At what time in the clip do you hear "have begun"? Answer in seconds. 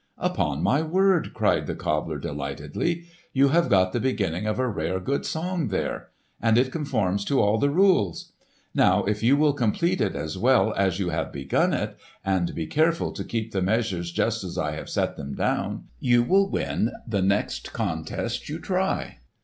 11.09-11.71